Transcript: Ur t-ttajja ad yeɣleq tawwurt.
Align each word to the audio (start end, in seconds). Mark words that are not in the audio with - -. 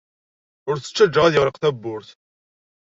Ur 0.69 0.75
t-ttajja 0.77 1.21
ad 1.25 1.33
yeɣleq 1.33 1.57
tawwurt. 1.57 2.09